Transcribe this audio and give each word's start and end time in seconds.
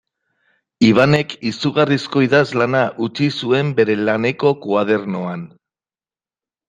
Ibanek 0.87 1.35
izugarrizko 1.49 2.23
idazlana 2.27 2.81
utzi 3.09 3.29
zuen 3.43 3.69
bere 3.81 3.99
laneko 4.09 4.57
koadernoan. 4.65 5.49